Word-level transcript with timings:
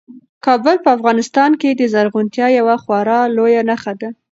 کابل 0.45 0.75
په 0.83 0.89
افغانستان 0.97 1.51
کې 1.61 1.69
د 1.71 1.81
زرغونتیا 1.93 2.47
یوه 2.59 2.75
خورا 2.83 3.19
لویه 3.35 3.61
نښه 3.69 3.93
ده. 4.01 4.09